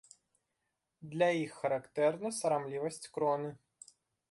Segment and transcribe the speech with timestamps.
[1.11, 3.49] Для іх характэрна сарамлівасць кроны.